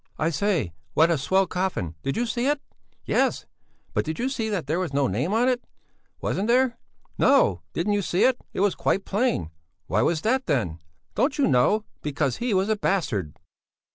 "I 0.17 0.31
say, 0.31 0.73
what 0.95 1.11
a 1.11 1.17
swell 1.19 1.45
coffin! 1.45 1.93
Did 2.01 2.17
you 2.17 2.25
see 2.25 2.47
it?" 2.47 2.59
"Yes! 3.05 3.45
But 3.93 4.03
did 4.03 4.17
you 4.17 4.29
see 4.29 4.49
that 4.49 4.65
there 4.65 4.79
was 4.79 4.93
no 4.93 5.05
name 5.05 5.31
on 5.31 5.47
it?" 5.47 5.63
"Wasn't 6.19 6.47
there?" 6.47 6.79
"No! 7.19 7.61
Didn't 7.73 7.93
you 7.93 8.01
see 8.01 8.23
it? 8.23 8.41
It 8.51 8.61
was 8.61 8.73
quite 8.73 9.05
plain." 9.05 9.51
"Why 9.85 10.01
was 10.01 10.21
that, 10.21 10.47
then?" 10.47 10.79
"Don't 11.13 11.37
you 11.37 11.45
know? 11.47 11.85
Because 12.01 12.37
he 12.37 12.51
was 12.51 12.67
a 12.67 12.75
bastard...." 12.77 13.39